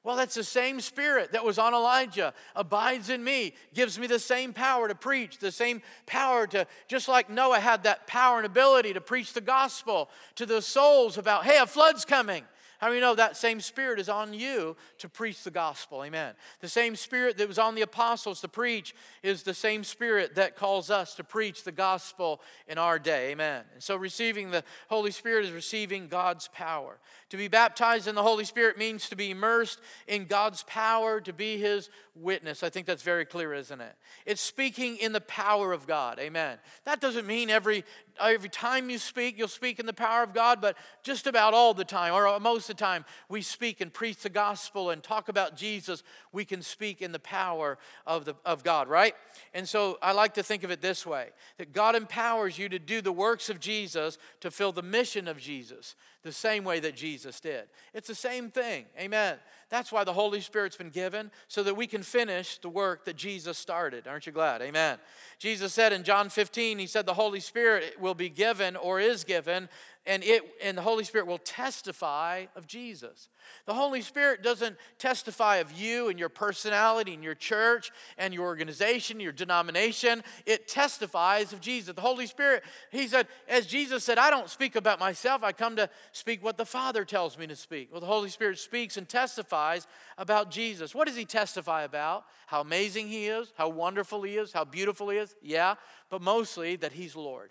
[0.04, 4.18] Well, that's the same spirit that was on Elijah, abides in me, gives me the
[4.18, 8.46] same power to preach, the same power to, just like Noah had that power and
[8.46, 12.42] ability to preach the gospel to the souls about, hey, a flood's coming.
[12.82, 16.02] How do you know that same spirit is on you to preach the gospel?
[16.02, 16.34] Amen.
[16.58, 18.92] The same spirit that was on the apostles to preach
[19.22, 23.30] is the same spirit that calls us to preach the gospel in our day.
[23.30, 23.62] Amen.
[23.74, 26.98] And so receiving the Holy Spirit is receiving God's power.
[27.32, 31.32] To be baptized in the Holy Spirit means to be immersed in God's power, to
[31.32, 32.62] be His witness.
[32.62, 33.94] I think that's very clear, isn't it?
[34.26, 36.18] It's speaking in the power of God.
[36.18, 36.58] Amen.
[36.84, 37.86] That doesn't mean every
[38.20, 41.72] every time you speak, you'll speak in the power of God, but just about all
[41.72, 45.30] the time, or most of the time, we speak and preach the gospel and talk
[45.30, 49.14] about Jesus, we can speak in the power of, the, of God, right?
[49.54, 52.78] And so I like to think of it this way that God empowers you to
[52.78, 56.94] do the works of Jesus to fill the mission of Jesus the same way that
[56.94, 57.64] Jesus did.
[57.94, 58.86] It's the same thing.
[58.98, 59.36] Amen.
[59.68, 63.16] That's why the Holy Spirit's been given, so that we can finish the work that
[63.16, 64.06] Jesus started.
[64.06, 64.62] Aren't you glad?
[64.62, 64.98] Amen.
[65.38, 69.24] Jesus said in John 15, He said, The Holy Spirit will be given or is
[69.24, 69.68] given
[70.04, 73.28] and it and the holy spirit will testify of jesus.
[73.66, 78.44] The holy spirit doesn't testify of you and your personality and your church and your
[78.44, 80.24] organization your denomination.
[80.44, 81.94] It testifies of jesus.
[81.94, 85.44] The holy spirit he said as jesus said i don't speak about myself.
[85.44, 87.90] I come to speak what the father tells me to speak.
[87.92, 89.86] Well the holy spirit speaks and testifies
[90.18, 90.94] about jesus.
[90.94, 92.24] What does he testify about?
[92.46, 95.34] How amazing he is how wonderful he is how beautiful he is?
[95.42, 95.76] Yeah
[96.10, 97.50] but mostly that he's lord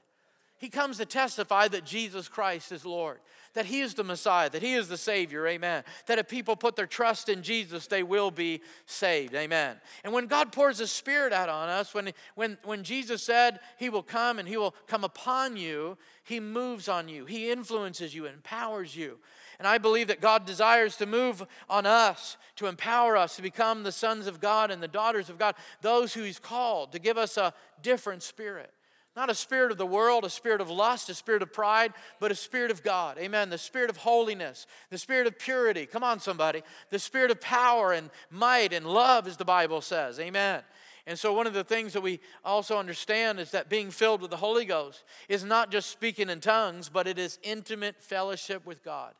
[0.62, 3.18] he comes to testify that Jesus Christ is Lord,
[3.56, 5.84] that He is the Messiah, that He is the Savior, amen.
[6.06, 9.78] That if people put their trust in Jesus, they will be saved, amen.
[10.04, 13.90] And when God pours His Spirit out on us, when, when, when Jesus said He
[13.90, 18.28] will come and He will come upon you, He moves on you, He influences you,
[18.28, 19.18] empowers you.
[19.58, 23.82] And I believe that God desires to move on us, to empower us to become
[23.82, 27.18] the sons of God and the daughters of God, those who He's called, to give
[27.18, 28.72] us a different spirit
[29.16, 32.32] Not a spirit of the world, a spirit of lust, a spirit of pride, but
[32.32, 33.18] a spirit of God.
[33.18, 33.50] Amen.
[33.50, 35.86] The spirit of holiness, the spirit of purity.
[35.86, 36.64] Come on, somebody.
[36.92, 40.18] The spirit of power and might and love, as the Bible says.
[40.20, 40.62] Amen.
[41.08, 44.32] And so, one of the things that we also understand is that being filled with
[44.32, 48.84] the Holy Ghost is not just speaking in tongues, but it is intimate fellowship with
[48.84, 49.14] God.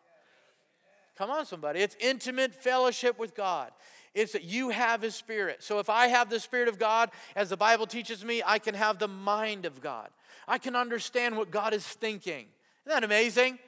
[1.18, 1.82] Come on, somebody.
[1.82, 3.72] It's intimate fellowship with God.
[4.14, 5.64] It's that you have His Spirit.
[5.64, 8.76] So if I have the Spirit of God, as the Bible teaches me, I can
[8.76, 10.10] have the mind of God.
[10.48, 12.48] I can understand what God is thinking.
[12.86, 13.60] Isn't that amazing?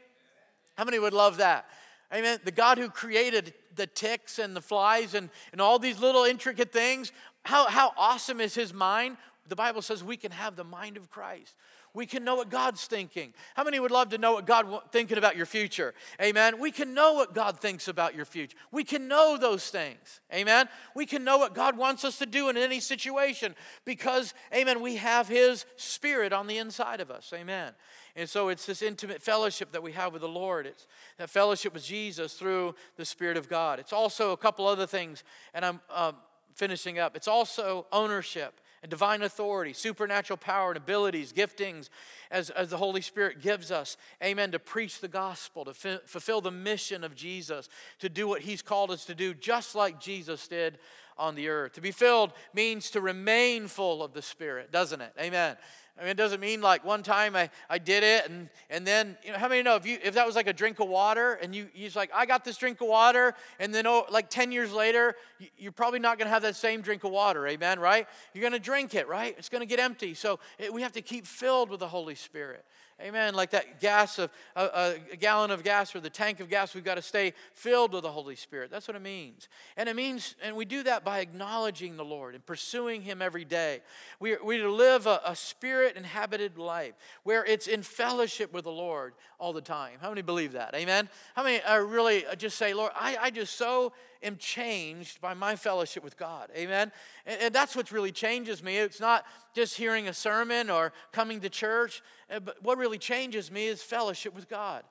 [0.75, 1.65] How many would love that?
[2.13, 2.39] Amen.
[2.43, 6.71] The God who created the ticks and the flies and, and all these little intricate
[6.71, 7.12] things,
[7.43, 9.17] how, how awesome is His mind?
[9.47, 11.56] The Bible says we can have the mind of Christ
[11.93, 13.34] we can know what God's thinking.
[13.56, 15.93] How many would love to know what God thinking about your future?
[16.19, 16.60] Amen.
[16.60, 18.58] We can know what God thinks about your future.
[18.71, 20.21] We can know those things.
[20.34, 20.67] Amen.
[20.95, 23.53] We can know what God wants us to do in any situation
[23.86, 27.32] because, amen, we have His Spirit on the inside of us.
[27.34, 27.73] Amen.
[28.15, 30.65] And so it's this intimate fellowship that we have with the Lord.
[30.65, 33.79] It's that fellowship with Jesus through the Spirit of God.
[33.79, 36.13] It's also a couple other things, and I'm uh,
[36.56, 37.15] finishing up.
[37.15, 41.89] It's also ownership and divine authority, supernatural power and abilities, giftings
[42.30, 43.96] as, as the Holy Spirit gives us.
[44.22, 44.52] Amen.
[44.52, 47.69] To preach the gospel, to fulfill the mission of Jesus,
[48.00, 50.78] to do what He's called us to do, just like Jesus did
[51.17, 51.73] on the earth.
[51.73, 55.13] To be filled means to remain full of the Spirit, doesn't it?
[55.19, 55.58] Amen.
[55.97, 59.15] I mean, it doesn't mean like one time I, I did it and, and then,
[59.23, 61.34] you know, how many know if, you, if that was like a drink of water
[61.34, 64.52] and you, you're like, I got this drink of water, and then oh, like 10
[64.52, 65.15] years later,
[65.56, 68.08] you, are probably not going to have that same drink of water, amen, right?
[68.34, 69.36] You're going to drink it, right?
[69.38, 70.15] It's going to get empty.
[70.15, 72.65] So it, we have to keep filled with the Holy Spirit.
[73.01, 73.34] Amen.
[73.34, 76.95] Like that gas of a, gallon of gas or the tank of gas, we've got
[76.95, 78.71] to stay filled with the Holy Spirit.
[78.71, 79.49] That's what it means.
[79.75, 83.45] And it means, and we do that by acknowledging the Lord and pursuing Him every
[83.45, 83.82] day.
[84.19, 89.13] We, we live a, a spirit inhabited life where it's in fellowship with the Lord
[89.39, 89.97] all the time.
[89.99, 90.73] How many believe that?
[90.75, 91.10] Amen.
[91.36, 93.91] How many are really uh, just say, Lord, I, I just so
[94.23, 96.49] am changed by my fellowship with God.
[96.56, 96.91] Amen.
[97.25, 98.77] And, and that's what really changes me.
[98.77, 103.52] It's not just hearing a sermon or coming to church, uh, but what really changes
[103.52, 104.84] me is fellowship with God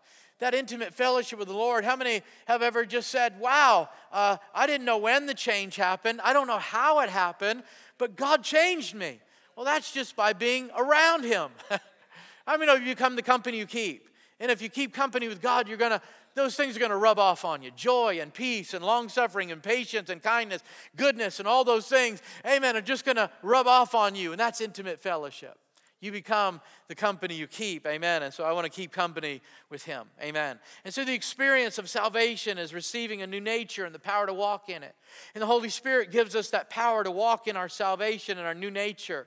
[0.42, 1.85] that intimate fellowship with the Lord.
[1.85, 6.21] How many have ever just said, Wow, uh, I didn't know when the change happened.
[6.23, 7.62] I don't know how it happened,
[7.97, 9.21] but God changed me.
[9.55, 11.51] Well, that's just by being around Him.
[12.47, 14.09] I mean, you become the company you keep.
[14.40, 16.03] And if you keep company with God, you're going to
[16.35, 19.53] those things are going to rub off on you joy and peace and long suffering
[19.53, 20.62] and patience and kindness,
[20.97, 24.33] goodness, and all those things, amen, are just going to rub off on you.
[24.33, 25.59] And that's intimate fellowship.
[26.02, 28.22] You become the company you keep, amen.
[28.22, 30.58] And so I want to keep company with Him, amen.
[30.84, 34.34] And so the experience of salvation is receiving a new nature and the power to
[34.34, 34.94] walk in it.
[35.34, 38.54] And the Holy Spirit gives us that power to walk in our salvation and our
[38.54, 39.26] new nature.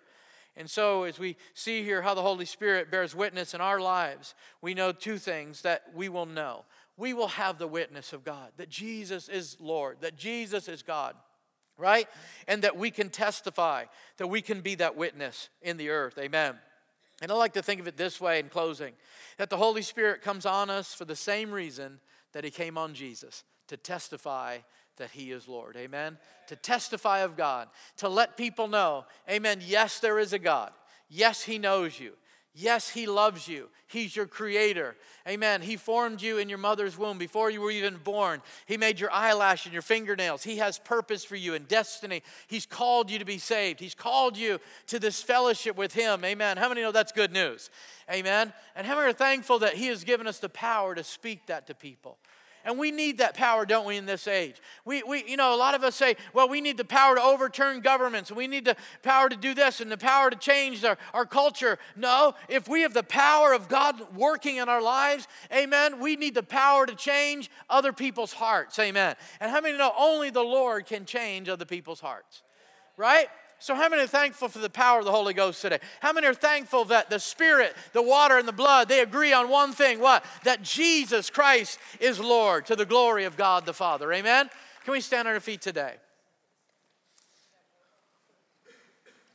[0.55, 4.35] And so, as we see here how the Holy Spirit bears witness in our lives,
[4.61, 6.65] we know two things that we will know
[6.97, 11.15] we will have the witness of God that Jesus is Lord, that Jesus is God,
[11.77, 12.07] right?
[12.47, 13.85] And that we can testify,
[14.17, 16.17] that we can be that witness in the earth.
[16.17, 16.55] Amen.
[17.21, 18.93] And I like to think of it this way in closing
[19.37, 21.99] that the Holy Spirit comes on us for the same reason
[22.33, 24.57] that He came on Jesus to testify
[24.97, 25.75] that He is Lord.
[25.77, 26.17] Amen.
[26.47, 29.59] To testify of God, to let people know, Amen.
[29.65, 30.71] Yes, there is a God.
[31.09, 32.13] Yes, He knows you.
[32.57, 33.67] Yes, He loves you.
[33.87, 34.95] He's your creator.
[35.27, 35.61] Amen.
[35.61, 38.41] He formed you in your mother's womb before you were even born.
[38.65, 40.43] He made your eyelash and your fingernails.
[40.43, 42.23] He has purpose for you and destiny.
[42.47, 43.81] He's called you to be saved.
[43.81, 46.23] He's called you to this fellowship with Him.
[46.23, 46.55] Amen.
[46.55, 47.69] How many know that's good news?
[48.09, 48.53] Amen.
[48.75, 51.67] And how many are thankful that He has given us the power to speak that
[51.67, 52.17] to people?
[52.65, 54.55] And we need that power, don't we, in this age?
[54.85, 57.21] We, we, you know, a lot of us say, well, we need the power to
[57.21, 60.97] overturn governments, we need the power to do this and the power to change our,
[61.13, 61.77] our culture.
[61.95, 66.33] No, if we have the power of God working in our lives, amen, we need
[66.33, 69.15] the power to change other people's hearts, amen.
[69.39, 72.41] And how many know only the Lord can change other people's hearts?
[72.97, 73.27] Right?
[73.65, 75.79] So, how many are thankful for the power of the Holy Ghost today?
[75.99, 79.49] How many are thankful that the Spirit, the water, and the blood, they agree on
[79.49, 80.23] one thing what?
[80.43, 84.13] That Jesus Christ is Lord to the glory of God the Father.
[84.13, 84.51] Amen?
[84.83, 85.95] Can we stand on our feet today?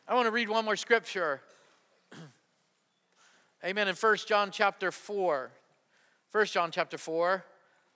[0.07, 1.40] I want to read one more scripture.
[3.64, 3.88] Amen.
[3.88, 5.51] In 1 John chapter 4.
[6.31, 7.45] 1 John chapter 4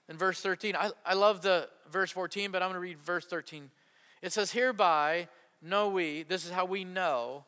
[0.09, 0.75] and verse 13.
[0.75, 3.69] I, I love the verse 14, but I'm going to read verse 13.
[4.21, 5.29] It says, Hereby
[5.61, 7.45] know we, this is how we know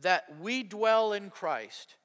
[0.00, 1.96] that we dwell in Christ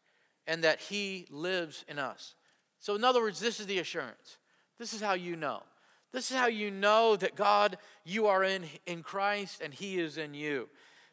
[0.47, 2.35] and that He lives in us.
[2.79, 4.37] So, in other words, this is the assurance.
[4.79, 5.63] This is how you know.
[6.11, 10.17] This is how you know that God, you are in, in Christ and He is
[10.17, 10.69] in you.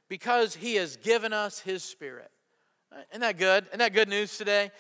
[0.08, 2.30] Because He has given us His Spirit.
[3.10, 3.66] Isn't that good?
[3.68, 4.70] Isn't that good news today?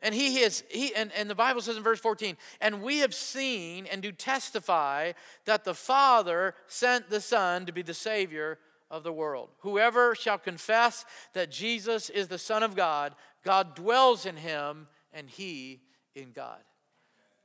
[0.00, 3.12] And he is, he, and, and the Bible says in verse 14, and we have
[3.12, 5.12] seen and do testify
[5.44, 8.58] that the Father sent the Son to be the Savior
[8.90, 9.50] of the world.
[9.60, 13.14] Whoever shall confess that Jesus is the Son of God,
[13.44, 15.80] God dwells in him, and he
[16.14, 16.58] in God.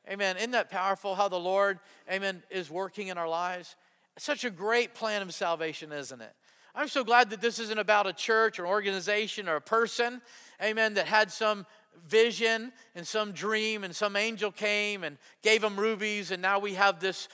[0.09, 0.37] Amen.
[0.37, 1.79] Isn't that powerful how the Lord,
[2.11, 3.75] amen, is working in our lives?
[4.17, 6.33] Such a great plan of salvation, isn't it?
[6.75, 10.21] I'm so glad that this isn't about a church or organization or a person,
[10.61, 11.65] amen, that had some
[12.07, 16.73] vision and some dream and some angel came and gave them rubies and now we
[16.73, 17.29] have this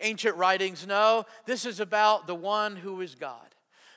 [0.00, 0.86] ancient writings.
[0.86, 3.46] No, this is about the one who is God.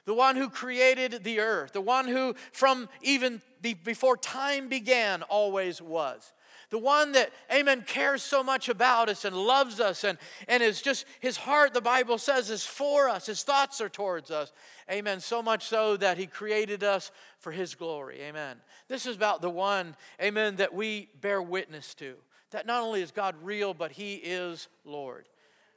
[0.05, 5.81] The one who created the earth, the one who from even before time began always
[5.81, 6.33] was
[6.73, 10.81] the one that, amen, cares so much about us and loves us and, and is
[10.81, 13.27] just, his heart, the Bible says, is for us.
[13.27, 14.51] His thoughts are towards us.
[14.89, 15.19] Amen.
[15.19, 18.21] So much so that he created us for his glory.
[18.21, 18.57] Amen.
[18.87, 22.15] This is about the one, amen, that we bear witness to.
[22.49, 25.29] That not only is God real, but he is Lord.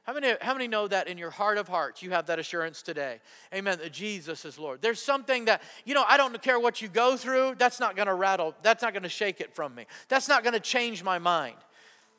[0.07, 2.81] How many, how many know that in your heart of hearts you have that assurance
[2.81, 3.19] today?
[3.53, 4.81] Amen, that Jesus is Lord.
[4.81, 8.15] There's something that, you know, I don't care what you go through, that's not gonna
[8.15, 9.85] rattle, that's not gonna shake it from me.
[10.07, 11.57] That's not gonna change my mind.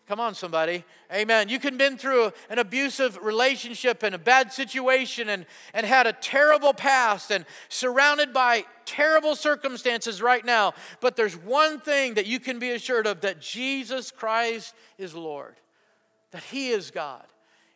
[0.06, 0.84] Come on, somebody.
[1.10, 1.48] Amen.
[1.48, 6.12] You can been through an abusive relationship and a bad situation and, and had a
[6.12, 10.74] terrible past and surrounded by terrible circumstances right now.
[11.00, 15.56] But there's one thing that you can be assured of that Jesus Christ is Lord,
[16.32, 17.24] that He is God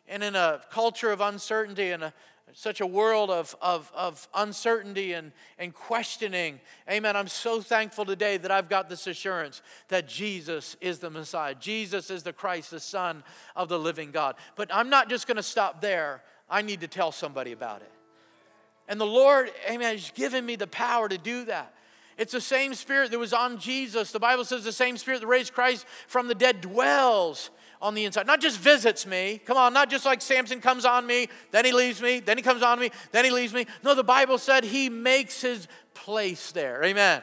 [0.07, 2.13] and in a culture of uncertainty and a,
[2.53, 7.15] such a world of, of, of uncertainty and, and questioning, amen.
[7.15, 11.55] I'm so thankful today that I've got this assurance that Jesus is the Messiah.
[11.55, 13.23] Jesus is the Christ, the Son
[13.55, 14.35] of the living God.
[14.55, 17.91] But I'm not just going to stop there, I need to tell somebody about it.
[18.87, 21.73] And the Lord, amen, has given me the power to do that.
[22.17, 24.11] It's the same spirit that was on Jesus.
[24.11, 27.49] The Bible says the same spirit that raised Christ from the dead dwells
[27.83, 28.25] on the inside.
[28.25, 29.41] Not just visits me.
[29.45, 32.41] Come on, not just like Samson comes on me, then he leaves me, then he
[32.41, 33.67] comes on me, then he leaves me.
[33.83, 36.83] No, the Bible said he makes his place there.
[36.83, 37.21] Amen.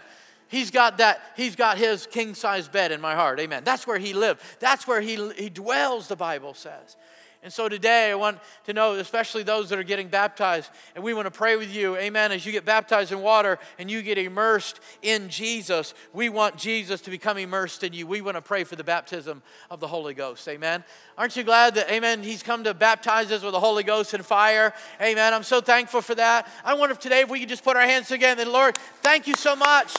[0.48, 3.40] He's got that, he's got his king size bed in my heart.
[3.40, 3.62] Amen.
[3.64, 4.42] That's where he lived.
[4.61, 6.96] That's where he, he dwells, the Bible says.
[7.43, 11.14] And so today I want to know, especially those that are getting baptized, and we
[11.14, 14.18] want to pray with you, amen, as you get baptized in water and you get
[14.18, 15.95] immersed in Jesus.
[16.12, 18.07] We want Jesus to become immersed in you.
[18.07, 20.84] We want to pray for the baptism of the Holy Ghost, amen.
[21.16, 24.24] Aren't you glad that, amen, He's come to baptize us with the Holy Ghost and
[24.24, 25.32] fire, amen.
[25.32, 26.47] I'm so thankful for that.
[26.62, 29.26] I wonder if today if we could just put our hands together and Lord, thank
[29.26, 29.97] you so much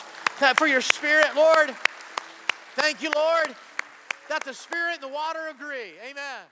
[0.58, 1.74] for your spirit, Lord.
[2.76, 3.56] Thank you, Lord,
[4.30, 6.46] that the spirit and the water agree, amen.